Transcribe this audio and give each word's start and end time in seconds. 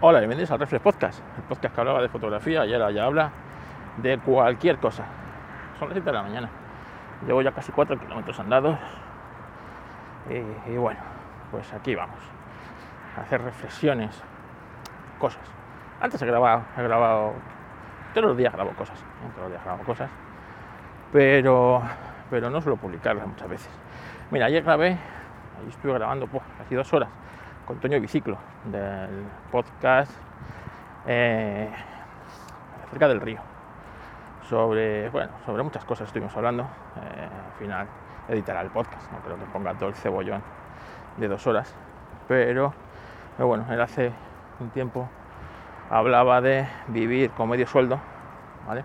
Hola, 0.00 0.20
bienvenidos 0.20 0.52
al 0.52 0.60
Reflex 0.60 0.80
Podcast, 0.80 1.20
el 1.36 1.42
podcast 1.42 1.74
que 1.74 1.80
hablaba 1.80 2.00
de 2.00 2.08
fotografía 2.08 2.64
y 2.64 2.72
ahora 2.72 2.92
ya 2.92 3.06
habla 3.06 3.32
de 3.96 4.16
cualquier 4.18 4.78
cosa. 4.78 5.04
Son 5.76 5.88
las 5.88 5.94
7 5.94 6.02
de 6.02 6.12
la 6.12 6.22
mañana. 6.22 6.48
Llevo 7.26 7.42
ya 7.42 7.50
casi 7.50 7.72
4 7.72 7.98
kilómetros 7.98 8.38
andados. 8.38 8.78
Y, 10.68 10.76
bueno, 10.76 11.00
pues 11.50 11.72
aquí 11.72 11.96
vamos. 11.96 12.20
A 13.16 13.22
hacer 13.22 13.42
reflexiones, 13.42 14.22
cosas. 15.18 15.42
Antes 16.00 16.22
he 16.22 16.26
grabado, 16.26 16.62
he 16.76 16.82
grabado. 16.84 17.32
Todos 18.14 18.28
los 18.28 18.36
días 18.36 18.52
grabo 18.52 18.70
cosas. 18.74 19.00
¿eh? 19.00 19.30
Todos 19.34 19.48
los 19.48 19.50
días 19.50 19.64
grabo 19.64 19.82
cosas. 19.82 20.10
Pero, 21.10 21.82
pero 22.30 22.50
no 22.50 22.60
suelo 22.60 22.76
publicarlas 22.76 23.26
muchas 23.26 23.48
veces. 23.48 23.70
Mira, 24.30 24.46
ayer 24.46 24.62
grabé, 24.62 24.90
ahí 24.90 25.68
estuve 25.68 25.94
grabando 25.94 26.28
pues, 26.28 26.44
casi 26.56 26.76
dos 26.76 26.92
horas 26.92 27.08
con 27.68 27.78
Toño 27.80 28.00
Biciclo 28.00 28.38
del 28.64 29.26
podcast 29.52 30.10
eh, 31.06 31.68
acerca 32.86 33.08
del 33.08 33.20
río. 33.20 33.40
Sobre, 34.48 35.10
bueno, 35.10 35.32
sobre 35.44 35.62
muchas 35.62 35.84
cosas 35.84 36.08
estuvimos 36.08 36.34
hablando. 36.34 36.62
Eh, 36.62 37.28
al 37.46 37.58
final 37.58 37.86
editará 38.28 38.62
el 38.62 38.70
podcast, 38.70 39.12
no 39.12 39.18
creo 39.18 39.36
que 39.36 39.44
ponga 39.52 39.74
todo 39.74 39.90
el 39.90 39.94
cebollón 39.94 40.42
de 41.18 41.28
dos 41.28 41.46
horas. 41.46 41.74
Pero, 42.26 42.72
pero 43.36 43.48
bueno, 43.48 43.66
él 43.70 43.80
hace 43.82 44.12
un 44.60 44.70
tiempo 44.70 45.06
hablaba 45.90 46.40
de 46.40 46.66
vivir 46.86 47.32
con 47.32 47.50
medio 47.50 47.66
sueldo, 47.66 48.00
¿vale? 48.66 48.82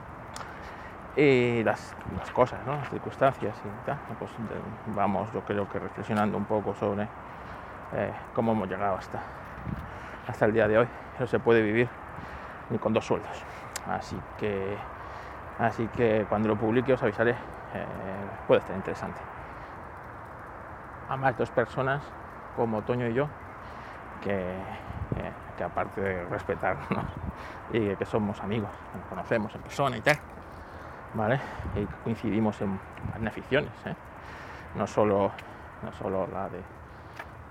y 1.15 1.63
las, 1.63 1.95
las, 2.17 2.31
cosas, 2.31 2.59
¿no? 2.65 2.75
las 2.75 2.89
circunstancias 2.89 3.55
y 3.63 3.85
tal. 3.85 3.97
Pues 4.19 4.31
vamos, 4.87 5.31
yo 5.31 5.41
creo 5.41 5.69
que 5.69 5.79
reflexionando 5.79 6.37
un 6.37 6.45
poco 6.45 6.73
sobre 6.73 7.07
eh, 7.95 8.13
cómo 8.33 8.51
hemos 8.51 8.67
llegado 8.67 8.95
hasta, 8.95 9.21
hasta 10.27 10.45
el 10.45 10.53
día 10.53 10.67
de 10.67 10.79
hoy. 10.79 10.87
No 11.19 11.27
se 11.27 11.39
puede 11.39 11.61
vivir 11.61 11.89
ni 12.69 12.77
con 12.77 12.93
dos 12.93 13.05
sueldos. 13.05 13.43
Así 13.87 14.19
que, 14.37 14.77
así 15.59 15.87
que 15.87 16.25
cuando 16.27 16.47
lo 16.47 16.55
publique 16.55 16.93
os 16.93 17.03
avisaré. 17.03 17.31
Eh, 17.31 17.85
puede 18.47 18.61
estar 18.61 18.75
interesante. 18.75 19.19
A 21.09 21.17
más 21.17 21.37
dos 21.37 21.49
personas 21.49 22.03
como 22.55 22.81
Toño 22.83 23.07
y 23.07 23.13
yo, 23.13 23.27
que, 24.21 24.31
eh, 24.31 25.31
que 25.57 25.63
aparte 25.63 26.01
de 26.01 26.25
respetarnos 26.25 27.05
y 27.71 27.95
que 27.95 28.05
somos 28.05 28.39
amigos, 28.41 28.69
nos 28.95 29.05
conocemos 29.07 29.53
en 29.55 29.61
persona 29.61 29.97
y 29.97 30.01
tal, 30.01 30.17
¿vale? 31.15 31.39
Y 31.75 31.85
coincidimos 32.03 32.61
en, 32.61 32.79
en 33.15 33.27
aficiones, 33.27 33.71
¿eh? 33.85 33.95
no, 34.75 34.85
solo, 34.85 35.31
no 35.83 35.91
solo 35.93 36.27
la 36.27 36.49
de 36.49 36.61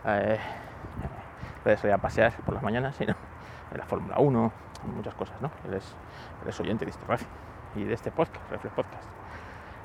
eh, 0.05 0.39
salir 1.65 1.93
a 1.93 1.99
pasear 1.99 2.33
por 2.45 2.55
las 2.55 2.63
mañanas, 2.63 2.97
sino 2.97 3.15
en 3.71 3.79
la 3.79 3.85
Fórmula 3.85 4.19
1, 4.19 4.53
muchas 4.95 5.15
cosas, 5.15 5.41
¿no? 5.41 5.51
Él 5.67 5.75
es, 5.75 6.61
oyente 6.61 6.85
de 6.85 6.91
este 6.91 7.07
y 7.77 7.85
de 7.85 7.95
este 7.95 8.11
podcast, 8.11 8.51
Reflex 8.51 8.75
Podcast. 8.75 9.05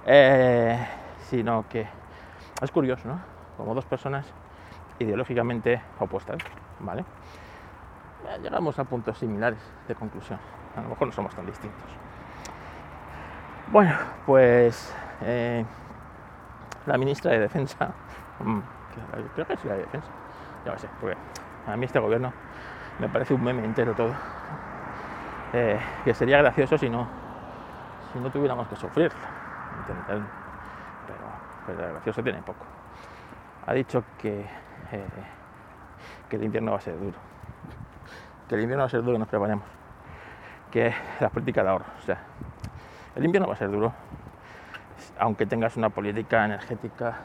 Eh, 0.05 0.87
sino 1.29 1.65
que 1.69 1.87
es 2.61 2.71
curioso, 2.71 3.07
¿no? 3.07 3.19
Como 3.57 3.73
dos 3.73 3.85
personas 3.85 4.25
ideológicamente 4.99 5.81
opuestas, 5.99 6.37
¿vale? 6.79 7.05
Llegamos 8.41 8.77
a 8.79 8.83
puntos 8.83 9.17
similares 9.17 9.59
de 9.87 9.95
conclusión. 9.95 10.39
A 10.75 10.81
lo 10.81 10.89
mejor 10.89 11.07
no 11.07 11.13
somos 11.13 11.33
tan 11.33 11.45
distintos. 11.45 11.89
Bueno, 13.71 13.95
pues 14.25 14.93
eh, 15.21 15.65
la 16.85 16.97
ministra 16.97 17.31
de 17.31 17.39
Defensa, 17.39 17.91
mm, 18.39 18.59
creo 19.33 19.47
que 19.47 19.53
es 19.53 19.65
la 19.65 19.73
de 19.73 19.79
Defensa, 19.81 20.09
ya 20.65 20.71
lo 20.71 20.77
sé, 20.77 20.87
porque 20.99 21.17
a 21.67 21.75
mí 21.75 21.85
este 21.85 21.99
gobierno 21.99 22.33
me 22.99 23.09
parece 23.09 23.33
un 23.33 23.43
meme 23.43 23.63
entero 23.63 23.93
todo. 23.93 24.13
Eh, 25.53 25.79
que 26.03 26.13
sería 26.13 26.39
gracioso 26.39 26.77
si 26.77 26.89
no, 26.89 27.07
si 28.11 28.19
no 28.19 28.29
tuviéramos 28.29 28.67
que 28.67 28.75
sufrirlo. 28.75 29.19
Pero, 29.85 30.23
pero 31.65 31.93
gracioso 31.93 32.23
tiene 32.23 32.41
poco. 32.41 32.65
Ha 33.65 33.73
dicho 33.73 34.03
que, 34.17 34.41
eh, 34.91 35.05
que 36.29 36.35
el 36.35 36.43
invierno 36.43 36.71
va 36.71 36.77
a 36.77 36.81
ser 36.81 36.99
duro. 36.99 37.17
Que 38.49 38.55
el 38.55 38.61
invierno 38.61 38.83
va 38.83 38.87
a 38.87 38.89
ser 38.89 39.03
duro 39.03 39.17
nos 39.17 39.27
preparemos. 39.27 39.65
Que 40.71 40.93
la 41.19 41.29
política 41.29 41.63
de 41.63 41.69
ahorro. 41.69 41.85
O 41.99 42.01
sea, 42.01 42.17
el 43.15 43.25
invierno 43.25 43.47
va 43.47 43.53
a 43.53 43.57
ser 43.57 43.69
duro. 43.69 43.93
Aunque 45.19 45.45
tengas 45.45 45.77
una 45.77 45.89
política 45.89 46.45
energética 46.45 47.19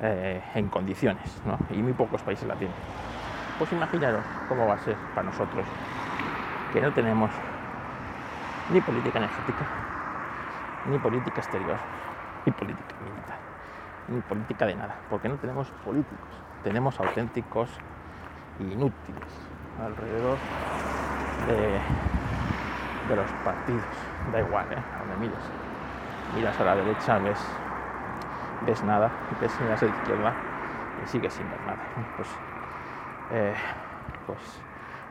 eh, 0.00 0.42
en 0.54 0.68
condiciones. 0.68 1.40
Y 1.70 1.82
muy 1.82 1.92
pocos 1.92 2.22
países 2.22 2.46
la 2.46 2.54
tienen. 2.56 2.76
Pues 3.58 3.72
imaginaros 3.72 4.24
cómo 4.48 4.66
va 4.66 4.74
a 4.74 4.78
ser 4.78 4.96
para 5.14 5.30
nosotros 5.30 5.64
que 6.72 6.80
no 6.80 6.92
tenemos 6.92 7.30
ni 8.70 8.80
política 8.80 9.18
energética, 9.18 9.66
ni 10.90 10.98
política 10.98 11.40
exterior, 11.40 11.76
ni 12.44 12.52
política 12.52 12.94
militar, 13.04 13.38
ni 14.08 14.20
política 14.22 14.66
de 14.66 14.74
nada, 14.74 14.96
porque 15.08 15.28
no 15.28 15.36
tenemos 15.36 15.70
políticos, 15.84 16.28
tenemos 16.64 16.98
auténticos 16.98 17.70
inútiles 18.58 19.30
alrededor 19.80 20.38
de, 21.46 23.14
los 23.14 23.30
partidos. 23.44 23.84
Da 24.32 24.40
igual, 24.40 24.66
¿eh? 24.72 24.82
Donde 24.98 25.16
mires. 25.16 25.44
Miras 26.34 26.58
a 26.58 26.64
la 26.64 26.76
derecha, 26.76 27.18
ves, 27.18 27.38
ves 28.62 28.82
nada, 28.82 29.10
ves 29.40 29.60
miras 29.60 29.82
la 29.82 29.88
izquierda 29.88 30.34
y 31.04 31.08
sigues 31.08 31.32
sin 31.32 31.48
ver 31.48 31.60
nada. 31.62 31.78
Pues 32.16 32.28
eh, 33.30 33.54
pues, 34.26 34.38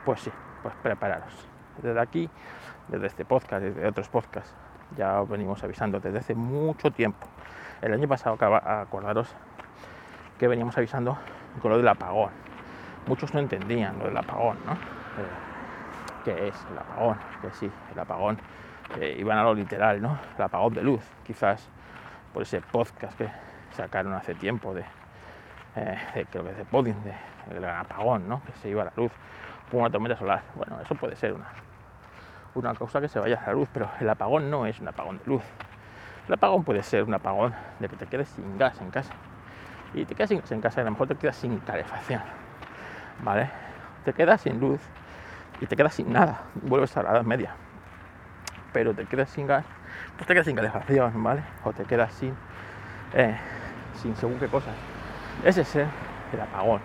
pues 0.06 0.22
sí, 0.22 0.32
pues 0.62 0.74
prepararos. 0.82 1.48
Desde 1.82 2.00
aquí, 2.00 2.30
desde 2.88 3.08
este 3.08 3.26
podcast, 3.26 3.64
desde 3.64 3.88
otros 3.88 4.08
podcasts, 4.10 4.54
ya 4.98 5.22
os 5.22 5.30
venimos 5.30 5.64
avisando 5.64 6.00
desde 6.00 6.20
hace 6.20 6.36
mucho 6.36 6.92
tiempo. 6.92 7.28
El 7.82 7.94
año 7.94 8.08
pasado, 8.08 8.38
acordaros 8.40 9.36
que 10.38 10.48
veníamos 10.48 10.78
avisando 10.78 11.18
con 11.62 11.72
lo 11.72 11.78
del 11.78 11.88
apagón. 11.88 12.32
Muchos 13.08 13.34
no 13.34 13.40
entendían 13.40 14.00
lo 14.00 14.06
del 14.06 14.18
apagón, 14.18 14.58
¿no? 14.66 14.74
Eh, 14.74 14.78
¿Qué 16.24 16.48
es 16.48 16.66
el 16.72 16.78
apagón? 16.78 17.18
Que 17.42 17.52
sí, 17.52 17.70
el 17.92 18.00
apagón. 18.00 18.38
Eh, 19.00 19.18
iban 19.20 19.38
a 19.38 19.44
lo 19.44 19.54
literal, 19.54 20.02
¿no? 20.02 20.18
El 20.38 20.44
apagón 20.44 20.74
de 20.74 20.84
luz, 20.84 21.04
quizás 21.26 21.70
por 22.34 22.42
ese 22.44 22.62
podcast 22.62 23.18
que 23.18 23.30
sacaron 23.76 24.14
hace 24.14 24.34
tiempo 24.36 24.74
de, 24.74 24.84
eh, 25.76 25.98
de 26.16 26.26
creo 26.26 26.44
que 26.44 26.54
de 26.54 26.66
Podin, 26.66 27.02
de 27.04 27.14
el 27.52 27.62
gran 27.62 27.78
apagón, 27.78 28.28
¿no? 28.28 28.42
que 28.44 28.54
se 28.54 28.70
iba 28.70 28.82
a 28.82 28.86
la 28.86 28.94
luz 28.96 29.12
por 29.70 29.82
una 29.82 29.90
tormenta 29.90 30.18
solar. 30.18 30.42
Bueno, 30.56 30.80
eso 30.82 30.96
puede 30.96 31.16
ser 31.16 31.34
una, 31.34 31.48
una 32.56 32.74
causa 32.74 33.02
que 33.02 33.08
se 33.08 33.20
vaya 33.20 33.42
a 33.42 33.48
la 33.48 33.54
luz, 33.54 33.70
pero 33.74 33.90
el 34.00 34.10
apagón 34.10 34.50
no 34.50 34.66
es 34.66 34.80
un 34.80 34.88
apagón 34.88 35.18
de 35.20 35.26
luz. 35.26 35.44
El 36.28 36.34
apagón 36.34 36.64
puede 36.64 36.84
ser 36.84 37.04
un 37.04 37.14
apagón 37.14 37.54
de 37.80 37.90
que 37.90 37.96
te 37.98 38.06
quedes 38.06 38.30
sin 38.30 38.58
gas 38.58 38.80
en 38.82 38.90
casa. 38.92 39.14
Y 39.94 40.06
te 40.06 40.16
quedas 40.16 40.30
sin 40.30 40.40
gas 40.40 40.52
en 40.52 40.62
casa 40.62 40.80
y 40.80 40.82
a 40.82 40.86
lo 40.86 40.92
mejor 40.92 41.08
te 41.08 41.16
quedas 41.16 41.36
sin 41.36 41.60
calefacción. 41.60 42.22
¿Vale? 43.22 43.50
Te 44.06 44.14
quedas 44.14 44.42
sin 44.42 44.60
luz 44.60 44.82
y 45.60 45.66
te 45.66 45.76
quedas 45.76 45.94
sin 45.94 46.12
nada. 46.12 46.42
Vuelves 46.56 46.96
a 46.98 47.04
la 47.04 47.12
edad 47.12 47.24
media. 47.24 47.56
Pero 48.72 48.94
te 48.94 49.06
quedas 49.06 49.30
sin 49.30 49.48
gas, 49.48 49.66
pues 50.16 50.28
te 50.28 50.34
quedas 50.34 50.46
sin 50.46 50.56
calefacción, 50.56 51.24
¿vale? 51.24 51.44
O 51.64 51.74
te 51.74 51.84
quedas 51.86 52.14
sin, 52.14 52.36
eh, 53.14 53.38
sin 53.94 54.16
según 54.16 54.40
qué 54.40 54.48
cosas. 54.48 54.76
Ese 55.44 55.62
es 55.62 55.76
el 55.76 56.42
apagón 56.42 56.82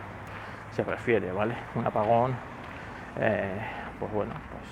se 0.78 0.84
refiere, 0.84 1.32
¿vale? 1.32 1.56
Un 1.74 1.86
apagón, 1.86 2.36
eh, 3.16 3.60
pues 3.98 4.12
bueno, 4.12 4.32
pues 4.52 4.62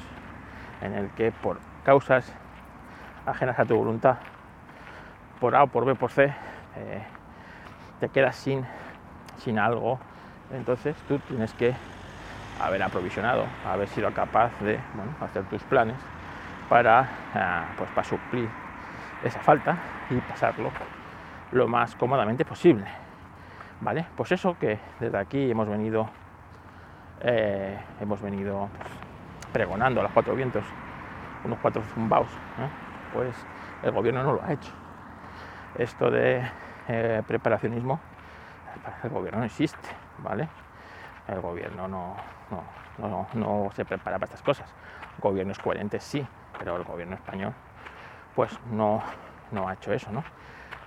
en 0.82 0.96
el 0.96 1.10
que 1.10 1.32
por 1.32 1.58
causas 1.84 2.32
ajenas 3.24 3.58
a 3.58 3.64
tu 3.64 3.76
voluntad, 3.76 4.18
por 5.40 5.56
A 5.56 5.66
por 5.66 5.84
B, 5.84 5.96
por 5.96 6.12
C, 6.12 6.32
eh, 6.76 7.02
te 7.98 8.08
quedas 8.08 8.36
sin, 8.36 8.64
sin 9.38 9.58
algo, 9.58 9.98
entonces 10.52 10.96
tú 11.08 11.18
tienes 11.18 11.52
que 11.54 11.74
haber 12.60 12.84
aprovisionado, 12.84 13.46
haber 13.64 13.88
sido 13.88 14.12
capaz 14.12 14.52
de 14.60 14.78
bueno, 14.94 15.12
hacer 15.20 15.42
tus 15.44 15.62
planes 15.64 15.96
para, 16.68 17.08
eh, 17.34 17.74
pues 17.76 17.90
para 17.90 18.04
suplir 18.04 18.48
esa 19.22 19.40
falta 19.40 19.76
y 20.10 20.16
pasarlo 20.16 20.70
lo 21.52 21.68
más 21.68 21.94
cómodamente 21.96 22.44
posible. 22.44 22.86
¿Vale? 23.80 24.06
Pues 24.16 24.32
eso 24.32 24.56
que 24.58 24.78
desde 25.00 25.18
aquí 25.18 25.50
hemos 25.50 25.68
venido, 25.68 26.08
eh, 27.20 27.78
hemos 28.00 28.20
venido 28.22 28.68
pues, 28.78 28.90
pregonando 29.52 30.00
a 30.00 30.04
los 30.04 30.12
cuatro 30.12 30.34
vientos, 30.34 30.64
unos 31.44 31.58
cuatro 31.60 31.82
zumbaos, 31.82 32.28
¿eh? 32.28 32.68
pues 33.12 33.36
el 33.82 33.92
gobierno 33.92 34.22
no 34.22 34.32
lo 34.34 34.42
ha 34.42 34.52
hecho. 34.52 34.72
Esto 35.76 36.10
de 36.10 36.42
eh, 36.88 37.22
preparacionismo, 37.26 38.00
el 39.02 39.10
gobierno 39.10 39.40
no 39.40 39.46
existe, 39.46 39.88
¿vale? 40.18 40.48
El 41.28 41.40
gobierno 41.40 41.86
no, 41.86 42.16
no, 42.98 43.26
no, 43.34 43.70
se 43.74 43.84
prepara 43.84 44.18
para 44.18 44.26
estas 44.26 44.42
cosas. 44.42 44.72
Gobiernos 45.20 45.58
coherentes 45.58 46.02
sí, 46.02 46.26
pero 46.58 46.76
el 46.76 46.84
gobierno 46.84 47.14
español 47.14 47.52
pues 48.34 48.50
no, 48.70 49.02
no 49.50 49.68
ha 49.68 49.74
hecho 49.74 49.92
eso, 49.92 50.10
¿no? 50.12 50.22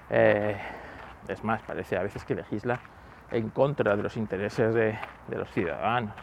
Es 0.10 1.44
más, 1.44 1.62
parece 1.64 1.98
a 1.98 2.04
veces 2.04 2.24
que 2.24 2.36
legisla 2.36 2.80
en 3.32 3.50
contra 3.50 3.96
de 3.96 4.04
los 4.04 4.18
intereses 4.18 4.74
de, 4.74 4.98
los 5.30 5.50
ciudadanos. 5.52 6.14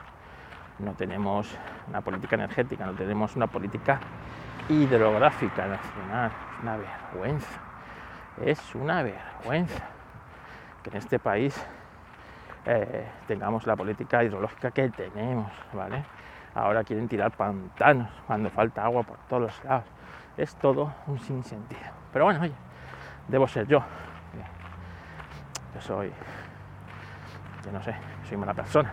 no 0.79 0.93
tenemos 0.95 1.57
una 1.89 2.01
política 2.01 2.37
energética, 2.37 2.87
no 2.87 2.93
tenemos 2.93 3.37
una 3.37 3.47
política 3.47 4.01
hidrográfica 4.69 5.67
nacional. 5.67 6.31
Es 6.31 6.63
una 6.63 6.77
vergüenza. 6.77 7.61
Es 8.43 8.75
una 8.75 9.03
vergüenza 9.03 9.85
que 10.83 10.91
en 10.91 10.97
este 10.97 11.19
país 11.19 11.65
eh, 12.65 13.09
tengamos 13.27 13.67
la 13.67 13.77
política 13.77 14.25
hidrológica 14.25 14.71
que 14.71 14.91
tenemos, 14.91 15.51
¿vale? 15.73 16.05
Ahora 16.57 16.85
quieren 16.85 17.07
tirar 17.07 17.33
pantanos 17.33 18.09
cuando 18.27 18.49
falta 18.49 18.83
agua 18.83 19.03
por 19.03 19.19
todos 19.29 19.43
los 19.43 19.65
lados. 19.65 19.85
Es 20.39 20.57
todo 20.57 20.91
un 21.07 21.19
sinsentido. 21.19 21.83
Pero 22.15 22.25
bueno, 22.25 22.41
oye, 22.41 22.55
debo 23.29 23.47
ser 23.47 23.67
yo. 23.67 23.83
Yo 25.75 25.81
soy, 25.83 26.11
yo 27.63 27.73
no 27.73 27.83
sé, 27.83 27.95
soy 28.27 28.39
mala 28.39 28.55
persona. 28.55 28.91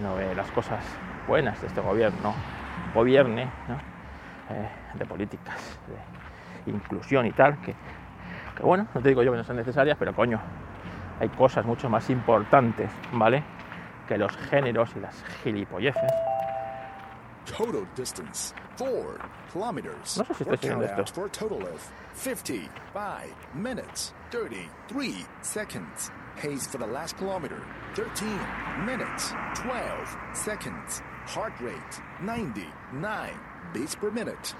No 0.00 0.16
ve 0.16 0.34
las 0.34 0.50
cosas 0.52 0.82
buenas 1.28 1.60
de 1.60 1.66
este 1.66 1.82
gobierno, 1.82 2.32
gobierne, 2.94 3.42
eh, 3.42 4.68
de 4.94 5.04
políticas, 5.04 5.78
de 6.64 6.72
inclusión 6.72 7.26
y 7.26 7.32
tal, 7.32 7.58
que, 7.60 7.74
que 8.56 8.62
bueno, 8.62 8.86
no 8.94 9.02
te 9.02 9.10
digo 9.10 9.22
yo 9.22 9.32
que 9.32 9.36
no 9.36 9.44
sean 9.44 9.58
necesarias, 9.58 9.98
pero 9.98 10.14
coño, 10.14 10.40
hay 11.20 11.28
cosas 11.28 11.66
mucho 11.66 11.90
más 11.90 12.08
importantes, 12.08 12.90
¿vale? 13.12 13.42
Que 14.08 14.16
los 14.16 14.34
géneros 14.48 14.96
y 14.96 15.00
las 15.00 15.22
gilipolleces 15.42 16.12
Total 17.46 17.86
distance 17.94 18.52
4 18.76 19.18
kilometers. 19.52 20.18
No 20.18 20.24
sé 20.24 20.34
si 20.34 20.44
estoy 20.44 20.56
siguiendo 20.58 20.84
esto. 20.84 21.12
for 21.14 21.26
a 21.26 21.28
total 21.30 21.62
of 21.62 21.80
55 22.14 23.32
minutes 23.54 24.12
33 24.30 25.24
seconds. 25.42 26.10
Pace 26.36 26.66
for 26.66 26.78
the 26.78 26.86
last 26.86 27.16
kilometer 27.16 27.62
13 27.94 28.28
minutes 28.84 29.32
12 29.54 30.16
seconds. 30.34 31.02
Heart 31.26 31.54
rate 31.60 32.00
99 32.20 33.30
beats 33.72 33.94
per 33.94 34.10
minute. 34.10 34.54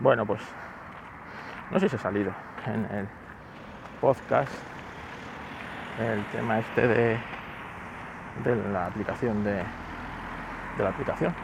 Bueno, 0.00 0.26
pues 0.26 0.40
no 1.70 1.78
sé 1.78 1.88
si 1.88 1.96
ha 1.96 1.98
salido 1.98 2.34
en 2.66 2.84
el 2.86 3.08
podcast 4.00 4.52
el 5.98 6.22
tema 6.32 6.58
este 6.58 6.86
de, 6.86 7.18
de 8.44 8.56
la 8.70 8.86
aplicación 8.86 9.42
de, 9.42 9.54
de 10.76 10.82
la 10.84 10.90
aplicación. 10.90 11.34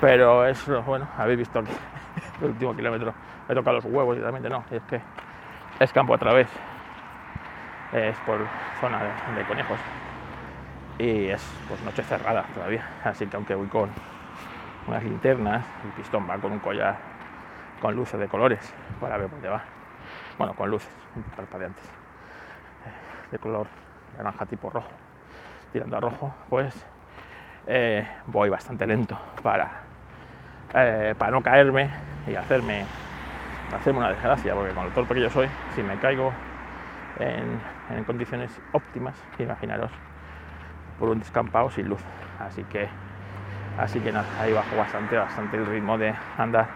Pero 0.00 0.46
es 0.46 0.64
bueno, 0.84 1.08
habéis 1.16 1.38
visto 1.38 1.58
el 2.40 2.46
último 2.46 2.74
kilómetro. 2.74 3.12
Me 3.48 3.54
toca 3.54 3.72
los 3.72 3.84
huevos 3.84 4.16
y 4.16 4.20
realmente 4.20 4.48
no, 4.48 4.64
es 4.70 4.82
que 4.84 5.00
es 5.80 5.92
campo 5.92 6.14
a 6.14 6.18
través, 6.18 6.48
es 7.92 8.16
por 8.18 8.38
zona 8.80 9.00
de, 9.34 9.44
conejos. 9.44 9.78
Y 10.98 11.26
es 11.26 11.42
pues 11.68 11.80
noche 11.82 12.02
cerrada 12.02 12.44
todavía, 12.54 12.84
así 13.04 13.26
que 13.26 13.36
aunque 13.36 13.54
voy 13.54 13.68
con 13.68 13.90
unas 14.86 15.02
linternas, 15.02 15.64
el 15.84 15.90
pistón 15.92 16.28
va 16.28 16.36
con 16.38 16.52
un 16.52 16.58
collar 16.58 16.96
con 17.80 17.94
luces 17.94 18.18
de 18.18 18.26
colores 18.28 18.74
para 19.00 19.16
ver 19.16 19.30
dónde 19.30 19.48
va. 19.48 19.62
Bueno, 20.36 20.54
con 20.54 20.70
luces 20.70 20.90
parpadeantes 21.36 21.84
eh, 21.84 23.30
de 23.32 23.38
color 23.38 23.66
naranja 24.16 24.46
tipo 24.46 24.70
rojo, 24.70 24.90
tirando 25.72 25.96
a 25.96 26.00
rojo, 26.00 26.34
pues 26.48 26.74
eh, 27.66 28.06
voy 28.26 28.48
bastante 28.48 28.86
lento 28.86 29.18
para, 29.42 29.82
eh, 30.74 31.14
para 31.16 31.30
no 31.30 31.42
caerme 31.42 31.90
y 32.26 32.34
hacerme, 32.34 32.84
hacerme 33.74 34.00
una 34.00 34.10
desgracia, 34.10 34.54
porque 34.54 34.74
con 34.74 34.84
lo 34.84 34.90
torpe 34.92 35.14
que 35.14 35.22
yo 35.22 35.30
soy, 35.30 35.48
si 35.74 35.82
me 35.82 35.96
caigo 35.98 36.32
en, 37.18 38.04
condiciones 38.04 38.60
óptimas, 38.72 39.14
imaginaros, 39.38 39.90
por 40.98 41.08
un 41.08 41.18
descampado 41.18 41.70
sin 41.70 41.88
luz. 41.88 42.02
Así 42.38 42.64
que, 42.64 42.88
así 43.78 44.00
que 44.00 44.12
nada, 44.12 44.28
ahí 44.38 44.52
bajo 44.52 44.76
bastante, 44.76 45.16
bastante 45.16 45.56
el 45.56 45.66
ritmo 45.66 45.96
de 45.96 46.14
andar. 46.36 46.68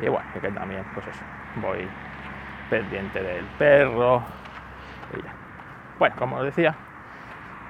Y 0.00 0.08
bueno, 0.08 0.24
que 0.40 0.50
también, 0.50 0.84
pues 0.94 1.06
eso, 1.08 1.24
voy 1.56 1.88
pendiente 2.70 3.22
del 3.22 3.44
perro. 3.58 4.22
y 5.12 5.22
ya. 5.22 5.32
Bueno, 5.98 6.14
como 6.16 6.36
os 6.36 6.44
decía, 6.44 6.76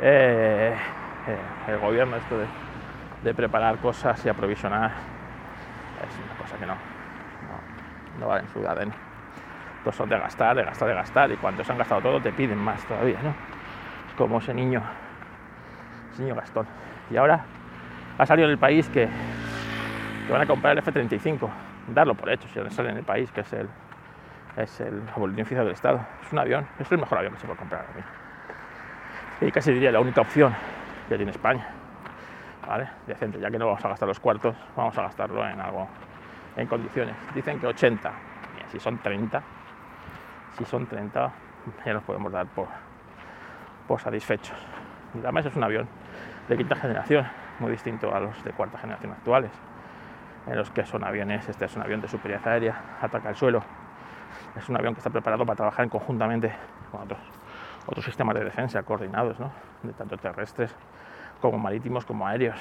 eh, 0.01 0.77
eh, 1.27 1.39
el 1.69 1.79
gobierno 1.79 2.17
esto 2.17 2.37
de 3.25 3.35
preparar 3.35 3.79
cosas 3.79 4.25
y 4.27 4.29
aprovisionar 4.29 5.18
es 6.07 6.19
una 6.25 6.35
cosa 6.39 6.57
que 6.57 6.67
no, 6.67 6.75
no, 8.21 8.29
vale 8.29 8.43
en 8.43 8.49
su 8.49 8.67
ADN. 8.67 8.93
Estos 9.79 9.97
son 9.97 10.09
de 10.09 10.19
gastar, 10.19 10.57
de 10.57 10.65
gastar, 10.65 10.89
de 10.89 10.95
gastar 10.95 11.33
y 11.33 11.37
cuando 11.37 11.65
se 11.65 11.73
han 11.73 11.79
gastado 11.79 12.01
todo 12.01 12.21
te 12.21 12.33
piden 12.33 12.59
más 12.59 12.85
todavía, 12.87 13.21
¿no? 13.23 13.35
Como 14.17 14.39
ese 14.39 14.53
niño, 14.53 14.83
ese 16.13 16.23
niño 16.23 16.35
Gastón. 16.35 16.67
Y 17.11 17.17
ahora 17.17 17.45
ha 18.19 18.27
salido 18.27 18.49
en 18.49 18.53
el 18.53 18.59
país 18.59 18.89
que, 18.89 19.09
que 20.27 20.33
van 20.33 20.43
a 20.43 20.47
comprar 20.47 20.73
el 20.73 20.79
F-35, 20.79 21.49
darlo 21.95 22.15
por 22.15 22.29
hecho, 22.31 22.49
si 22.49 22.75
sale 22.75 22.91
en 22.91 22.99
el 22.99 23.05
país, 23.05 23.31
que 23.31 23.43
es 23.43 23.53
el, 23.53 23.69
es 24.57 24.81
el 24.81 25.01
boletín 25.17 25.43
oficial 25.43 25.65
del 25.65 25.75
Estado. 25.75 26.01
Es 26.25 26.33
un 26.33 26.41
avión, 26.41 26.67
es 26.79 26.91
el 26.91 26.99
mejor 26.99 27.19
avión 27.19 27.35
que 27.35 27.41
se 27.41 27.47
puede 27.47 27.59
comprar 27.59 27.83
ahora 27.83 27.95
mismo. 27.95 28.11
Y 29.41 29.53
casi 29.53 29.73
diría 29.73 29.93
la 29.93 30.01
única 30.01 30.21
opción 30.21 30.55
que 31.09 31.17
tiene 31.17 31.31
España. 31.31 31.78
¿Vale? 32.69 32.87
Decente, 33.07 33.41
ya 33.41 33.51
que 33.51 33.59
no 33.59 33.65
vamos 33.65 33.83
a 33.83 33.89
gastar 33.89 34.07
los 34.07 34.21
cuartos, 34.21 34.55
vamos 34.77 34.97
a 34.99 35.03
gastarlo 35.03 35.43
en 35.49 35.59
algo 35.59 35.89
en 36.55 36.67
condiciones. 36.67 37.17
Dicen 37.35 37.59
que 37.59 37.67
80, 37.67 38.13
Mira, 38.55 38.69
si 38.69 38.79
son 38.79 38.99
30, 38.99 39.43
si 40.59 40.65
son 40.67 40.87
30, 40.87 41.33
ya 41.87 41.93
nos 41.95 42.03
podemos 42.03 42.31
dar 42.31 42.47
por, 42.47 42.69
por 43.87 43.99
satisfechos. 43.99 44.59
Y 45.15 45.21
además 45.21 45.47
es 45.47 45.57
un 45.57 45.65
avión 45.65 45.89
de 46.47 46.57
quinta 46.59 46.77
generación, 46.77 47.27
muy 47.59 47.71
distinto 47.71 48.15
a 48.15 48.21
los 48.21 48.45
de 48.45 48.53
cuarta 48.53 48.77
generación 48.77 49.13
actuales, 49.13 49.53
en 50.47 50.57
los 50.57 50.71
que 50.71 50.85
son 50.85 51.05
aviones, 51.05 51.49
este 51.49 51.65
es 51.65 51.75
un 51.75 51.83
avión 51.83 52.03
de 52.03 52.09
superioridad 52.09 52.53
aérea, 52.53 52.83
ataca 53.01 53.31
el 53.31 53.37
suelo, 53.37 53.63
es 54.57 54.69
un 54.69 54.77
avión 54.77 54.93
que 54.93 54.99
está 54.99 55.09
preparado 55.09 55.47
para 55.47 55.57
trabajar 55.57 55.89
conjuntamente 55.89 56.53
con 56.91 57.01
otros, 57.01 57.21
otros 57.87 58.05
sistemas 58.05 58.35
de 58.35 58.45
defensa 58.45 58.83
coordinados, 58.83 59.41
¿no? 59.41 59.51
de 59.83 59.95
tanto 59.95 60.19
terrestres 60.19 60.77
como 61.41 61.59
marítimos 61.59 62.05
como 62.05 62.27
aéreos. 62.27 62.57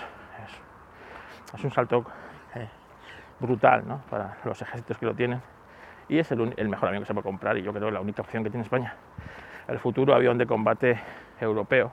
Es, 0.46 1.56
es 1.56 1.64
un 1.64 1.72
salto 1.72 2.06
eh, 2.56 2.68
brutal 3.40 3.88
¿no? 3.88 4.02
para 4.10 4.38
los 4.44 4.62
ejércitos 4.62 4.98
que 4.98 5.06
lo 5.06 5.14
tienen 5.14 5.42
y 6.10 6.20
es 6.20 6.32
el, 6.32 6.54
el 6.56 6.70
mejor 6.70 6.90
avión 6.90 7.04
que 7.04 7.08
se 7.08 7.14
puede 7.14 7.26
comprar 7.26 7.58
y 7.58 7.64
yo 7.64 7.74
creo 7.74 7.92
la 7.92 8.02
única 8.02 8.22
opción 8.22 8.44
que 8.44 8.50
tiene 8.50 8.64
España. 8.64 8.96
El 9.68 9.80
futuro 9.80 10.14
avión 10.14 10.38
de 10.38 10.46
combate 10.46 11.00
europeo, 11.40 11.92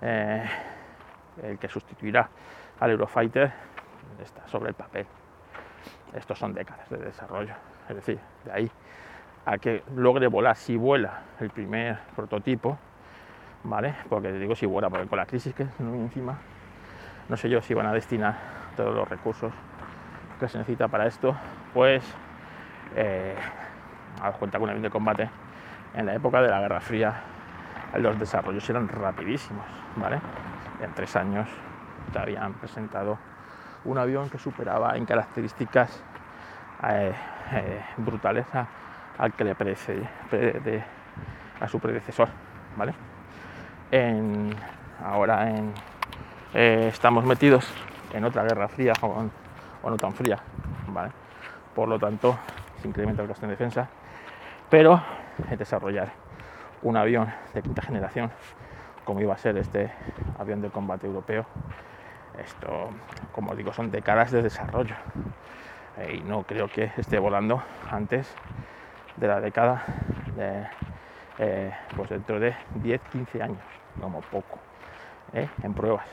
eh, 0.00 0.44
el 1.42 1.58
que 1.58 1.68
sustituirá 1.68 2.28
al 2.80 2.90
Eurofighter, 2.90 3.52
está 4.22 4.46
sobre 4.48 4.70
el 4.70 4.74
papel. 4.74 5.06
Estos 6.14 6.38
son 6.38 6.54
décadas 6.54 6.88
de 6.88 6.96
desarrollo, 6.98 7.54
es 7.88 7.96
decir, 7.96 8.18
de 8.44 8.52
ahí 8.52 8.70
a 9.46 9.58
que 9.58 9.82
logre 9.94 10.26
volar, 10.28 10.56
si 10.56 10.76
vuela 10.76 11.22
el 11.40 11.50
primer 11.50 11.98
prototipo, 12.16 12.78
Porque 14.08 14.32
digo 14.32 14.54
si 14.54 14.66
vuela, 14.66 14.90
porque 14.90 15.06
con 15.08 15.18
la 15.18 15.26
crisis 15.26 15.54
que 15.54 15.66
encima, 15.78 16.38
no 17.28 17.36
sé 17.36 17.48
yo 17.48 17.60
si 17.60 17.74
van 17.74 17.86
a 17.86 17.92
destinar 17.92 18.36
todos 18.76 18.94
los 18.94 19.08
recursos 19.08 19.52
que 20.38 20.48
se 20.48 20.58
necesita 20.58 20.88
para 20.88 21.06
esto, 21.06 21.34
pues 21.72 22.04
eh, 22.94 23.34
a 24.22 24.32
cuenta 24.32 24.58
con 24.58 24.64
un 24.64 24.70
avión 24.70 24.82
de 24.82 24.90
combate 24.90 25.30
en 25.94 26.06
la 26.06 26.14
época 26.14 26.42
de 26.42 26.48
la 26.48 26.60
Guerra 26.60 26.80
Fría 26.80 27.14
los 27.98 28.18
desarrollos 28.18 28.68
eran 28.68 28.88
rapidísimos, 28.88 29.64
¿vale? 29.96 30.18
En 30.80 30.92
tres 30.94 31.14
años 31.16 31.48
te 32.12 32.18
habían 32.18 32.52
presentado 32.54 33.18
un 33.84 33.98
avión 33.98 34.28
que 34.28 34.38
superaba 34.38 34.96
en 34.96 35.06
características 35.06 36.02
eh, 36.88 37.14
eh, 37.52 37.84
brutales 37.98 38.46
al 39.18 39.32
que 39.32 39.44
le 39.44 39.54
precede, 39.54 40.08
de- 40.32 40.82
a 41.60 41.68
su 41.68 41.78
predecesor, 41.78 42.28
¿vale? 42.76 42.94
Ahora 45.04 45.48
en, 45.48 45.72
eh, 46.54 46.88
estamos 46.88 47.24
metidos 47.24 47.72
en 48.12 48.24
otra 48.24 48.42
guerra 48.42 48.68
fría 48.68 48.92
o, 49.02 49.24
no 49.88 49.96
tan 49.96 50.12
fría. 50.12 50.38
Por 51.74 51.88
lo 51.88 51.98
tanto, 51.98 52.36
se 52.80 52.88
incrementa 52.88 53.22
el 53.22 53.28
gasto 53.28 53.44
en 53.44 53.50
defensa, 53.50 53.88
pero 54.70 55.00
desarrollar 55.58 56.10
un 56.82 56.96
avión 56.96 57.32
de 57.54 57.62
quinta 57.62 57.82
generación, 57.82 58.30
como 59.04 59.20
iba 59.20 59.34
a 59.34 59.38
ser 59.38 59.56
este 59.58 59.90
avión 60.38 60.60
de 60.60 60.70
combate 60.70 61.06
europeo, 61.06 61.46
esto, 62.38 62.90
como 63.32 63.54
digo, 63.54 63.72
son 63.72 63.90
décadas 63.90 64.30
de 64.32 64.42
desarrollo. 64.42 64.96
Eh, 65.98 66.20
y 66.20 66.28
no 66.28 66.42
creo 66.42 66.68
que 66.68 66.90
esté 66.96 67.18
volando 67.18 67.62
antes 67.90 68.34
de 69.16 69.28
la 69.28 69.40
década 69.40 69.84
de, 70.34 70.66
eh, 71.38 71.72
pues 71.96 72.10
dentro 72.10 72.38
de 72.38 72.54
10-15 72.80 73.42
años, 73.42 73.62
como 74.00 74.20
poco, 74.20 74.58
¿eh? 75.32 75.48
en 75.62 75.74
pruebas. 75.74 76.06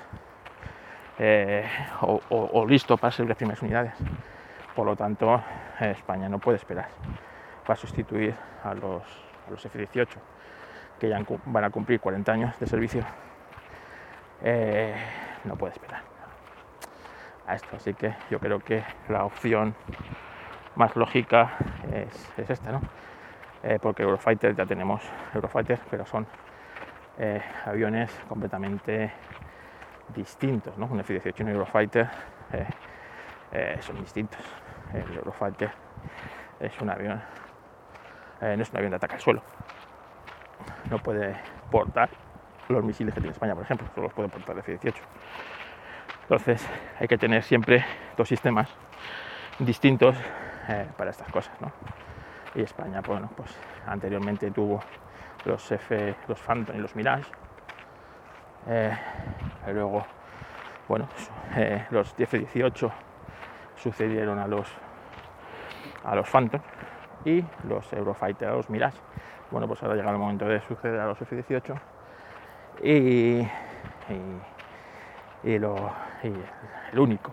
Eh, 1.20 1.64
o, 2.02 2.66
listo 2.68 2.98
para 2.98 3.12
ser 3.12 3.28
las 3.28 3.38
primeras 3.38 3.62
unidades. 3.62 3.94
Por 4.76 4.86
lo 4.86 4.96
tanto, 4.96 5.42
España 5.80 6.28
no 6.30 6.40
puede 6.40 6.58
esperar 6.58 6.88
para 7.66 7.76
sustituir 7.76 8.34
a 8.64 8.74
los, 8.74 9.04
a 9.48 9.52
los 9.52 9.64
F-18, 9.64 10.08
que 11.00 11.10
ya 11.10 11.20
van 11.46 11.64
a 11.66 11.70
cumplir 11.70 12.00
40 12.00 12.32
años 12.32 12.60
de 12.60 12.66
servicio. 12.66 13.04
No 15.44 15.56
puede 15.56 15.74
esperar 15.74 16.02
a 17.46 17.56
esto. 17.56 17.76
Así 17.76 17.94
que 17.94 18.16
yo 18.32 18.40
creo 18.40 18.60
que 18.60 18.84
la 19.10 19.26
opción 19.26 19.76
más 20.76 20.96
lógica 20.96 21.52
es, 21.94 22.34
es 22.38 22.50
esta, 22.50 22.72
¿no? 22.72 22.82
Eh, 23.64 23.78
porque 23.80 24.02
Eurofighter 24.02 24.56
ya 24.56 24.66
tenemos 24.66 25.04
Eurofighter, 25.36 25.80
pero 25.90 26.06
son 26.06 26.26
eh, 27.20 27.42
aviones 27.66 28.12
completamente 28.28 29.12
distintos, 30.16 30.76
¿no? 30.78 30.88
Un 30.88 31.00
F-18 31.02 31.34
y 31.38 31.44
un 31.44 31.50
Eurofighter 31.50 32.10
eh, 33.52 33.78
son 33.82 34.02
distintos. 34.02 34.42
El 34.94 35.16
Eurofighter 35.16 35.72
es 36.60 36.82
un 36.82 36.90
avión, 36.90 37.22
no 38.42 38.48
es 38.48 38.70
un 38.72 38.78
avión 38.78 38.90
de 38.90 38.96
ataque 38.96 39.16
al 39.16 39.22
suelo. 39.22 39.42
No 40.90 40.98
puede 40.98 41.36
portar 41.70 42.10
los 42.68 42.84
misiles 42.84 43.14
que 43.14 43.22
tiene 43.22 43.32
España, 43.34 43.54
por 43.54 43.64
ejemplo, 43.64 43.88
solo 43.94 44.08
los 44.08 44.14
puede 44.14 44.30
portar 44.30 44.56
el 44.56 44.60
F-18. 44.60 44.94
Entonces 46.24 46.68
hay 47.00 47.08
que 47.08 47.18
tener 47.18 47.44
siempre 47.44 47.86
dos 48.18 48.28
sistemas 48.28 48.70
distintos 49.60 50.18
para 50.98 51.12
estas 51.12 51.32
cosas, 51.32 51.60
¿no? 51.62 51.72
Y 52.56 52.62
España, 52.62 53.02
bueno, 53.02 53.30
pues 53.36 53.50
anteriormente 53.86 54.52
tuvo 54.52 54.84
los 55.46 55.72
F, 55.72 56.16
los 56.28 56.40
Phantom 56.40 56.76
y 56.76 56.80
los 56.80 56.96
Mirage. 56.96 57.32
Eh, 58.68 58.96
y 59.68 59.72
luego, 59.72 60.06
bueno, 60.88 61.08
eh, 61.56 61.86
los 61.90 62.14
F-18 62.18 62.92
sucedieron 63.76 64.38
a 64.40 64.48
los 64.48 64.68
a 66.04 66.16
los 66.16 66.28
Phantom 66.28 66.62
y 67.26 67.44
los 67.68 67.92
Eurofighter 67.94 68.50
a 68.50 68.54
los 68.54 68.70
Mirage. 68.70 68.98
Bueno, 69.50 69.68
pues 69.68 69.82
ahora 69.84 69.96
llega 69.96 70.12
el 70.12 70.18
momento 70.18 70.46
de 70.46 70.62
suceder 70.62 71.00
a 71.00 71.06
los 71.08 71.22
F-18 71.22 71.80
y, 72.84 73.40
y, 73.40 73.48
el 75.44 77.00
único 77.00 77.32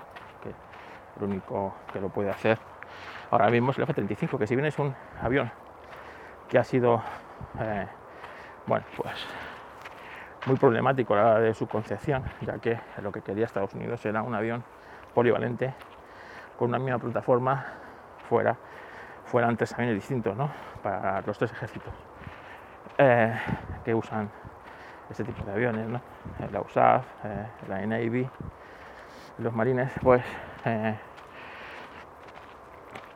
el 1.18 1.24
único 1.24 1.74
que 1.92 2.00
lo 2.00 2.08
puede 2.08 2.30
hacer 2.30 2.58
Ahora 3.30 3.50
mismo 3.50 3.72
el 3.76 3.82
F-35, 3.82 4.38
que 4.38 4.46
si 4.46 4.56
bien 4.56 4.66
es 4.66 4.78
un 4.78 4.94
avión 5.20 5.50
que 6.48 6.58
ha 6.58 6.64
sido, 6.64 7.02
eh, 7.60 7.86
bueno, 8.66 8.86
pues 8.96 9.26
muy 10.46 10.56
problemático 10.56 11.12
a 11.12 11.16
la 11.16 11.26
hora 11.26 11.40
de 11.40 11.52
su 11.52 11.66
concepción, 11.66 12.24
ya 12.40 12.58
que 12.58 12.80
lo 13.02 13.12
que 13.12 13.20
quería 13.20 13.44
Estados 13.44 13.74
Unidos 13.74 14.04
era 14.06 14.22
un 14.22 14.34
avión 14.34 14.64
polivalente 15.12 15.74
con 16.58 16.68
una 16.70 16.78
misma 16.78 16.98
plataforma 16.98 17.66
fuera, 18.28 18.56
fueran 19.26 19.56
tres 19.56 19.74
aviones 19.74 19.96
distintos, 19.96 20.34
¿no? 20.34 20.50
Para 20.82 21.20
los 21.22 21.36
tres 21.36 21.52
ejércitos 21.52 21.92
eh, 22.96 23.34
que 23.84 23.94
usan 23.94 24.30
este 25.10 25.24
tipo 25.24 25.44
de 25.44 25.52
aviones, 25.52 25.86
¿no? 25.86 26.00
La 26.50 26.60
USAF, 26.62 27.04
eh, 27.24 27.46
la 27.68 27.86
Navy, 27.86 28.28
los 29.38 29.52
marines, 29.52 29.92
pues 30.02 30.22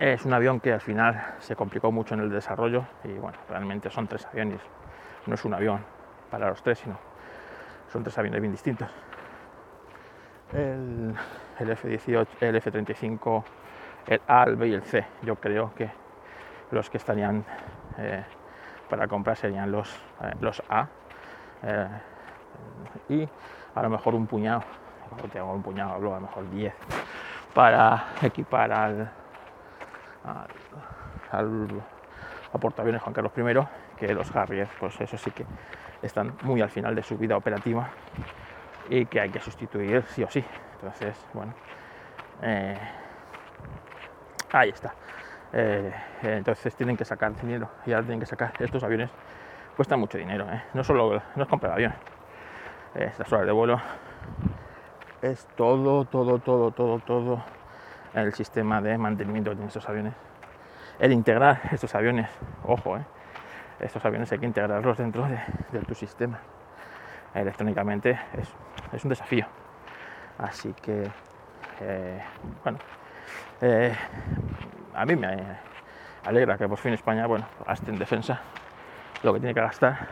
es 0.02 0.24
un 0.24 0.32
avión 0.32 0.58
que 0.58 0.72
al 0.72 0.80
final 0.80 1.36
se 1.38 1.54
complicó 1.54 1.92
mucho 1.92 2.14
en 2.14 2.20
el 2.20 2.30
desarrollo 2.30 2.84
y 3.04 3.12
bueno, 3.12 3.38
realmente 3.48 3.88
son 3.88 4.08
tres 4.08 4.26
aviones, 4.26 4.60
no 5.26 5.34
es 5.34 5.44
un 5.44 5.54
avión 5.54 5.80
para 6.28 6.48
los 6.48 6.60
tres, 6.60 6.80
sino 6.80 6.98
son 7.92 8.02
tres 8.02 8.18
aviones 8.18 8.40
bien 8.40 8.50
distintos. 8.50 8.90
El, 10.52 11.14
F-18, 11.56 12.26
el 12.40 12.56
F-35, 12.56 13.44
el 14.08 14.20
A, 14.26 14.42
el 14.42 14.56
B 14.56 14.68
y 14.68 14.74
el 14.74 14.82
C, 14.82 15.06
yo 15.22 15.36
creo 15.36 15.72
que 15.72 15.88
los 16.72 16.90
que 16.90 16.96
estarían 16.96 17.44
eh, 17.96 18.24
para 18.90 19.06
comprar 19.06 19.36
serían 19.36 19.70
los, 19.70 19.88
eh, 20.20 20.32
los 20.40 20.60
A 20.68 20.88
eh, 21.62 21.88
y 23.08 23.28
a 23.76 23.82
lo 23.82 23.88
mejor 23.88 24.16
un 24.16 24.26
puñado, 24.26 24.64
tengo 25.32 25.52
un 25.52 25.62
puñado, 25.62 25.94
a 25.94 25.98
lo 26.00 26.20
mejor 26.20 26.50
10 26.50 26.74
para 27.54 28.06
equipar 28.22 28.72
al, 28.72 29.21
al, 30.24 31.68
portaaviones 32.60 33.02
Juan 33.02 33.14
Carlos 33.14 33.32
I, 33.36 33.96
que 33.98 34.14
los 34.14 34.34
Harrier, 34.34 34.68
pues 34.78 35.00
eso 35.00 35.16
sí 35.16 35.30
que 35.30 35.44
están 36.02 36.34
muy 36.42 36.60
al 36.60 36.70
final 36.70 36.94
de 36.94 37.02
su 37.02 37.16
vida 37.16 37.36
operativa 37.36 37.88
y 38.88 39.06
que 39.06 39.20
hay 39.20 39.30
que 39.30 39.40
sustituir 39.40 40.04
sí 40.08 40.22
o 40.22 40.30
sí. 40.30 40.44
Entonces, 40.74 41.16
bueno, 41.32 41.54
eh, 42.42 42.76
ahí 44.52 44.68
está. 44.68 44.94
Eh, 45.54 45.92
entonces 46.22 46.74
tienen 46.74 46.96
que 46.96 47.04
sacar 47.04 47.34
dinero 47.38 47.68
y 47.84 47.92
ahora 47.92 48.04
tienen 48.04 48.20
que 48.20 48.26
sacar 48.26 48.54
estos 48.58 48.82
aviones 48.82 49.10
cuestan 49.76 50.00
mucho 50.00 50.16
dinero 50.16 50.46
¿eh? 50.50 50.62
no 50.72 50.82
solo 50.82 51.20
no 51.36 51.42
es 51.42 51.48
comprar 51.48 51.74
avión 51.74 51.92
estas 52.94 53.30
horas 53.30 53.44
de 53.44 53.52
vuelo 53.52 53.78
es 55.20 55.46
todo 55.54 56.06
todo 56.06 56.38
todo 56.38 56.70
todo 56.70 57.00
todo 57.00 57.44
el 58.14 58.32
sistema 58.34 58.80
de 58.80 58.98
mantenimiento 58.98 59.54
de 59.54 59.64
estos 59.66 59.88
aviones. 59.88 60.14
El 60.98 61.12
integrar 61.12 61.60
estos 61.72 61.94
aviones, 61.94 62.28
ojo, 62.64 62.96
eh, 62.96 63.04
estos 63.80 64.04
aviones 64.04 64.30
hay 64.32 64.38
que 64.38 64.46
integrarlos 64.46 64.98
dentro 64.98 65.26
de, 65.26 65.80
tu 65.80 65.94
sistema. 65.94 66.38
Electrónicamente 67.34 68.18
es, 68.92 69.04
un 69.04 69.08
desafío. 69.08 69.46
Así 70.38 70.74
que, 70.74 71.10
eh, 71.80 72.22
bueno, 72.62 72.78
eh, 73.60 73.94
a 74.94 75.06
mí 75.06 75.16
me 75.16 75.36
alegra 76.24 76.58
que 76.58 76.68
por 76.68 76.78
fin 76.78 76.92
España, 76.92 77.26
bueno, 77.26 77.46
gaste 77.66 77.90
en 77.90 77.98
defensa 77.98 78.40
lo 79.22 79.32
que 79.32 79.40
tiene 79.40 79.54
que 79.54 79.60
gastar 79.60 80.08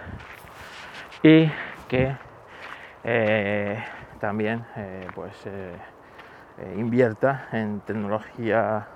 y 1.22 1.50
que 1.88 2.16
también, 4.20 4.64
pues, 5.14 5.46
eh, 6.60 6.74
invierta 6.76 7.48
en 7.52 7.80
tecnología, 7.80 8.86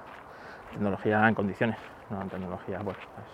tecnología 0.72 1.26
en 1.26 1.34
condiciones, 1.34 1.78
no 2.10 2.20
en 2.20 2.28
tecnología, 2.28 2.80
bueno, 2.80 3.00
pues, 3.14 3.26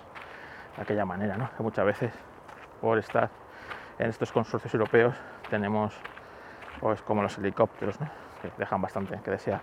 de 0.77 0.83
aquella 0.83 1.05
manera, 1.05 1.37
¿no? 1.37 1.51
Que 1.57 1.63
muchas 1.63 1.85
veces 1.85 2.13
por 2.81 2.99
estar 2.99 3.29
en 3.99 4.09
estos 4.09 4.31
consorcios 4.31 4.73
europeos 4.73 5.17
tenemos, 5.49 5.95
pues 6.81 7.03
como 7.03 7.23
los 7.23 7.37
helicópteros, 7.39 8.01
¿no? 8.01 8.09
Que 8.41 8.51
dejan 8.57 8.81
bastante 8.81 9.19
que 9.25 9.33
desear 9.33 9.63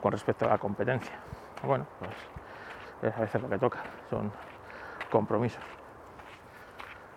con 0.00 0.12
respecto 0.12 0.46
a 0.46 0.50
la 0.50 0.58
competencia. 0.58 1.14
Bueno, 1.62 1.86
pues 1.98 3.12
es 3.12 3.16
a 3.16 3.20
veces 3.20 3.42
lo 3.42 3.48
que 3.48 3.58
toca, 3.58 3.80
son 4.08 4.32
compromisos. 5.10 5.62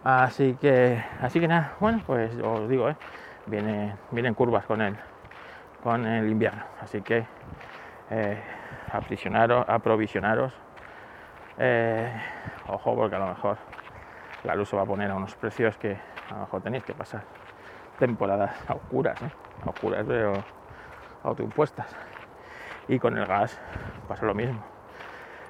Así 0.04 0.58
que, 0.60 1.02
así 1.22 1.40
que 1.40 1.48
nada, 1.48 1.74
bueno, 1.80 2.02
pues 2.06 2.36
os 2.44 2.68
digo, 2.68 2.90
¿eh? 2.90 2.96
Viene, 3.46 3.96
vienen 4.12 4.34
curvas 4.34 4.66
con 4.66 4.82
él 4.82 4.98
con 5.82 6.06
el 6.06 6.30
invierno. 6.30 6.64
Así 6.80 7.02
que 7.02 7.26
eh, 8.10 8.42
aprovisionaros. 8.92 10.54
Eh, 11.58 12.12
ojo, 12.68 12.96
porque 12.96 13.16
a 13.16 13.20
lo 13.20 13.28
mejor 13.28 13.58
la 14.44 14.56
luz 14.56 14.70
se 14.70 14.76
va 14.76 14.84
a 14.84 14.86
poner 14.86 15.12
a 15.12 15.16
unos 15.16 15.36
precios 15.36 15.78
que 15.78 15.98
a 16.30 16.34
lo 16.34 16.40
mejor 16.42 16.62
tenéis 16.62 16.84
que 16.84 16.94
pasar 16.94 17.24
temporadas 18.00 18.56
oscuras, 18.70 19.20
oscuras 19.66 20.04
pero 20.08 20.34
autoimpuestas. 21.24 21.96
Y 22.88 23.00
con 23.00 23.18
el 23.18 23.26
gas 23.26 23.60
pasa 24.08 24.26
lo 24.26 24.34
mismo. 24.34 24.64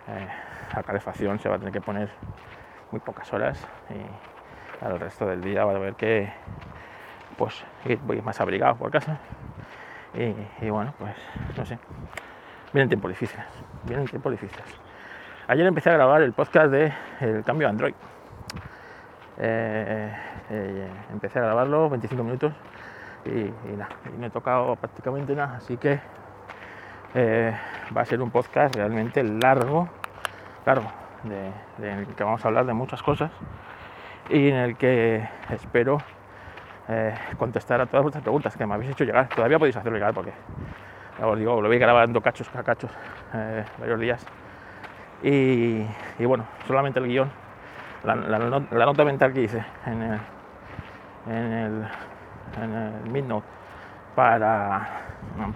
Eh, 0.08 0.28
la 0.76 0.84
calefacción 0.84 1.40
se 1.40 1.50
va 1.50 1.56
a 1.56 1.60
tener 1.60 1.74
que 1.74 1.82
poner 1.82 2.10
muy 2.92 3.00
pocas 3.00 3.32
horas 3.34 3.66
y 3.90 4.86
al 4.86 5.00
resto 5.00 5.26
del 5.26 5.42
día 5.42 5.64
va 5.64 5.74
a 5.74 5.76
haber 5.76 5.96
que 5.96 6.32
pues 7.38 7.64
ir 7.86 8.00
más 8.24 8.42
abrigado 8.42 8.76
por 8.76 8.92
casa 8.92 9.20
y, 10.14 10.70
bueno, 10.70 10.94
pues 10.98 11.16
no 11.58 11.66
sé. 11.66 11.78
Vienen 12.74 12.90
tiempos 12.90 13.10
difíciles. 13.10 13.46
Vienen 13.84 14.08
tiempos 14.08 14.32
difíciles. 14.32 14.66
Ayer 15.48 15.66
empecé 15.66 15.90
a 15.90 15.94
grabar 15.94 16.22
el 16.22 16.34
podcast 16.34 16.72
de 16.72 16.94
cambio 17.46 17.68
Android. 17.68 17.94
Eh, 19.44 20.12
eh, 20.52 20.88
empecé 21.12 21.40
a 21.40 21.44
grabarlo 21.44 21.90
25 21.90 22.24
minutos 22.24 22.54
y, 23.26 23.52
nada, 23.76 23.90
y 24.14 24.20
no 24.20 24.28
he 24.28 24.30
tocado 24.30 24.76
prácticamente 24.76 25.34
nada, 25.36 25.58
así 25.58 25.78
que 25.78 26.00
eh, 27.16 27.52
va 27.96 28.02
a 28.02 28.06
ser 28.06 28.22
un 28.22 28.30
podcast 28.30 28.76
realmente 28.76 29.24
largo, 29.24 29.90
largo, 30.64 30.92
de, 31.24 31.88
en 31.88 32.00
el 32.00 32.08
que 32.08 32.24
vamos 32.24 32.46
a 32.46 32.50
hablar 32.50 32.68
de 32.68 32.74
muchas 32.74 33.02
cosas 33.02 33.32
y 34.30 34.50
en 34.50 34.58
el 34.58 34.78
que 34.78 35.28
espero 35.50 35.98
eh, 36.94 37.14
contestar 37.38 37.80
a 37.80 37.86
todas 37.86 38.04
vuestras 38.04 38.22
preguntas 38.22 38.58
que 38.58 38.66
me 38.66 38.74
habéis 38.74 38.92
hecho 38.92 39.06
llegar. 39.06 39.30
Todavía 39.30 39.58
podéis 39.58 39.78
hacerlo 39.78 39.98
llegar 39.98 40.14
porque, 40.14 40.34
os 41.22 41.40
digo, 41.40 41.62
lo 41.62 41.70
voy 41.70 41.78
grabando 41.78 42.20
cachos 42.20 42.54
a 42.54 42.64
cachos 42.64 42.92
eh, 43.34 43.64
varios 43.80 44.00
días. 44.00 44.26
Y, 45.24 45.86
bueno, 46.20 46.46
solamente 46.68 47.00
el 47.00 47.08
guion, 47.08 47.32
la, 48.04 48.16
nota 48.86 49.06
mental 49.06 49.32
que 49.32 49.44
hice 49.44 49.64
en 49.86 50.02
el, 50.02 50.20
en 51.28 51.54
el, 51.54 51.88
en 52.62 53.44
para, 54.16 54.88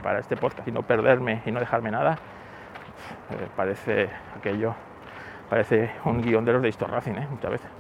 para 0.02 0.20
este 0.20 0.38
podcast 0.38 0.66
y 0.68 0.72
no 0.72 0.84
perderme 0.84 1.42
y 1.46 1.52
no 1.52 1.60
dejarme 1.60 1.92
nada, 1.92 2.14
eh, 3.32 3.48
parece 3.58 4.10
aquello, 4.38 4.74
parece 5.50 5.92
un 6.06 6.22
guion 6.22 6.46
de 6.46 6.54
los 6.54 6.62
de 6.62 6.70
Histor 6.70 6.92
Racing, 6.92 7.16
muchas 7.30 7.52
veces. 7.52 7.72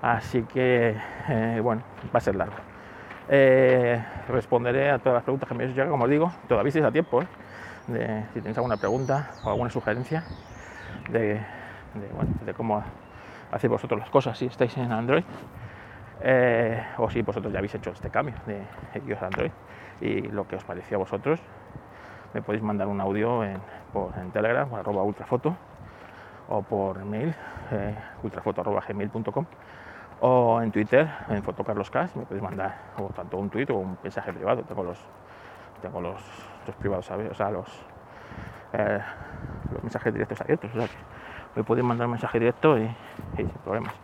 Así 0.00 0.42
que, 0.42 0.96
bueno, 1.60 1.82
va 2.14 2.18
a 2.18 2.20
ser 2.20 2.36
largo 2.36 2.73
Eh, 3.28 4.04
responderé 4.28 4.90
a 4.90 4.98
todas 4.98 5.14
las 5.14 5.22
preguntas 5.22 5.48
que 5.48 5.54
me 5.54 5.66
llegado, 5.66 5.90
como 5.90 6.04
os 6.04 6.10
digo, 6.10 6.32
todavía 6.46 6.68
estáis 6.68 6.84
a 6.84 6.92
tiempo, 6.92 7.22
¿eh? 7.22 7.26
si 8.32 8.40
tenéis 8.40 8.56
alguna 8.58 8.76
pregunta 8.76 9.30
o 9.44 9.50
alguna 9.50 9.70
sugerencia 9.70 10.24
de, 11.10 11.40
cómo 12.56 12.82
hacéis 13.50 13.70
vosotros 13.70 14.00
las 14.00 14.10
cosas 14.10 14.38
si 14.38 14.46
estáis 14.46 14.76
en 14.76 14.92
Android. 14.92 15.24
Eh, 16.20 16.82
o 16.98 17.10
si 17.10 17.22
vosotros 17.22 17.52
ya 17.52 17.58
habéis 17.58 17.74
hecho 17.74 17.90
este 17.90 18.08
cambio 18.08 18.34
de 18.46 18.62
iOS 19.06 19.22
a 19.22 19.26
Android 19.26 19.50
y 20.00 20.22
lo 20.22 20.46
que 20.46 20.56
os 20.56 20.64
pareció 20.64 20.96
a 20.96 21.00
vosotros, 21.00 21.40
me 22.32 22.40
podéis 22.40 22.62
mandar 22.62 22.88
un 22.88 23.00
audio 23.00 23.44
en, 23.44 23.60
por, 23.92 24.12
Telegram, 24.32 24.72
arroba 24.74 25.02
ultrafoto, 25.02 25.56
o 26.48 26.62
por 26.62 27.04
mail, 27.04 27.34
eh, 27.72 27.94
ultrafoto.gmail.com, 28.22 29.46
o 30.20 30.60
en 30.62 30.70
Twitter, 30.72 31.08
en 31.28 31.42
fotocarloscast, 31.42 32.16
me 32.16 32.24
podéis 32.24 32.42
mandar 32.42 32.74
o 32.98 33.08
tanto 33.08 33.36
un 33.36 33.50
tweet 33.50 33.66
o 33.70 33.76
un 33.76 33.98
mensaje 34.02 34.32
privado, 34.32 34.62
tengo 34.62 34.82
los, 34.82 34.98
tengo 35.82 36.00
los, 36.00 36.22
los 36.66 36.76
privados, 36.76 37.06
¿sabes? 37.06 37.30
O 37.30 37.34
sea, 37.34 37.50
los, 37.50 37.68
eh, 38.72 39.00
los 39.72 39.82
mensajes 39.82 40.12
directos 40.12 40.40
abiertos, 40.40 40.70
o 40.74 40.78
sea 40.78 40.88
que 40.88 40.94
me 41.56 41.64
podéis 41.64 41.86
mandar 41.86 42.06
un 42.06 42.12
mensaje 42.12 42.38
directo 42.38 42.78
y, 42.78 42.82
y 42.82 43.36
sin 43.36 43.48
problemas. 43.64 43.94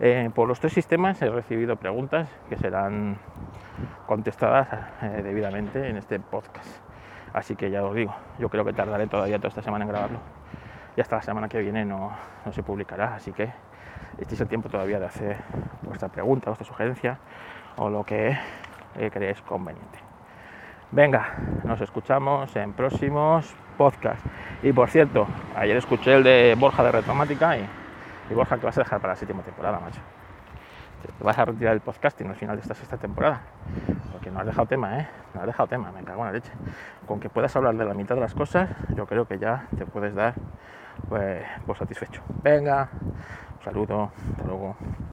Eh, 0.00 0.30
por 0.34 0.48
los 0.48 0.58
tres 0.58 0.72
sistemas 0.72 1.20
he 1.22 1.28
recibido 1.28 1.76
preguntas 1.76 2.28
que 2.48 2.56
serán 2.56 3.18
contestadas 4.06 4.68
eh, 5.02 5.20
debidamente 5.22 5.88
en 5.88 5.96
este 5.96 6.18
podcast. 6.18 6.68
Así 7.32 7.56
que 7.56 7.70
ya 7.70 7.84
os 7.84 7.94
digo, 7.94 8.14
yo 8.38 8.48
creo 8.48 8.64
que 8.64 8.72
tardaré 8.72 9.06
todavía 9.06 9.38
toda 9.38 9.48
esta 9.48 9.62
semana 9.62 9.84
en 9.84 9.90
grabarlo. 9.90 10.18
Y 10.96 11.00
hasta 11.00 11.16
la 11.16 11.22
semana 11.22 11.48
que 11.48 11.60
viene 11.60 11.84
no, 11.84 12.12
no 12.44 12.52
se 12.52 12.62
publicará. 12.62 13.14
Así 13.14 13.32
que 13.32 13.50
este 14.18 14.34
es 14.34 14.40
el 14.40 14.48
tiempo 14.48 14.68
todavía 14.68 14.98
de 15.00 15.06
hacer 15.06 15.36
vuestra 15.82 16.08
pregunta, 16.08 16.50
vuestra 16.50 16.66
sugerencia 16.66 17.18
o 17.76 17.88
lo 17.88 18.04
que 18.04 18.36
eh, 18.96 19.10
creéis 19.10 19.40
conveniente. 19.42 19.98
Venga, 20.90 21.36
nos 21.64 21.80
escuchamos 21.80 22.54
en 22.54 22.74
próximos 22.74 23.54
podcasts. 23.78 24.22
Y 24.62 24.72
por 24.72 24.90
cierto, 24.90 25.26
ayer 25.56 25.76
escuché 25.76 26.14
el 26.14 26.22
de 26.22 26.54
Borja 26.58 26.84
de 26.84 26.92
Retromática 26.92 27.56
y, 27.56 27.66
Borja 28.34 28.58
que 28.58 28.66
vas 28.66 28.76
a 28.76 28.82
dejar 28.82 29.00
para 29.00 29.14
la 29.14 29.16
séptima 29.16 29.42
temporada, 29.42 29.80
macho. 29.80 30.00
Te 31.02 31.24
vas 31.24 31.36
a 31.38 31.46
retirar 31.46 31.74
el 31.74 31.80
podcasting 31.80 32.28
al 32.28 32.36
final 32.36 32.56
de 32.56 32.62
esta 32.62 32.74
sexta 32.74 32.96
temporada. 32.96 33.40
Porque 34.12 34.30
no 34.30 34.40
has 34.40 34.46
dejado 34.46 34.66
tema, 34.66 35.00
¿eh? 35.00 35.08
No 35.34 35.40
has 35.40 35.46
dejado 35.46 35.66
tema, 35.66 35.90
me 35.92 36.04
cago 36.04 36.26
en 36.26 36.32
leche. 36.34 36.52
Con 37.06 37.18
que 37.18 37.28
puedas 37.28 37.56
hablar 37.56 37.74
de 37.74 37.84
la 37.84 37.94
mitad 37.94 38.14
de 38.14 38.20
las 38.20 38.34
cosas, 38.34 38.68
yo 38.94 39.06
creo 39.06 39.26
que 39.26 39.38
ya 39.38 39.66
te 39.76 39.86
puedes 39.86 40.14
dar 40.14 40.34
pues, 41.08 41.42
por 41.66 41.76
satisfecho. 41.76 42.22
Venga, 42.42 42.88
un 43.62 43.64
saludo, 43.64 44.14
hasta 44.30 44.44
luego. 44.44 44.78